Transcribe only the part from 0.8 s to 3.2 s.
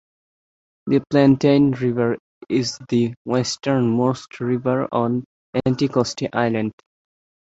The Plantain River is the